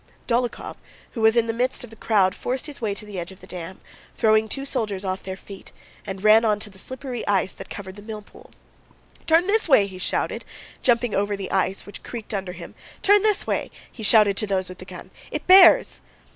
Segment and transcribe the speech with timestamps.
[0.27, 0.77] Dólokhov
[1.11, 3.39] who was in the midst of the crowd forced his way to the edge of
[3.39, 3.79] the dam,
[4.15, 5.71] throwing two soldiers off their feet,
[6.07, 8.49] and ran onto the slippery ice that covered the millpool.
[9.27, 10.43] "Turn this way!" he shouted,
[10.81, 14.69] jumping over the ice which creaked under him; "turn this way!" he shouted to those
[14.69, 15.11] with the gun.
[15.29, 16.01] "It bears!..."